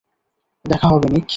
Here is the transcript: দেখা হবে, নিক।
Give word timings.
দেখা 0.65 0.87
হবে, 0.87 1.07
নিক। 1.13 1.27